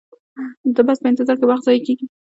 [0.75, 2.05] د بس په انتظار کې وخت ضایع کیږي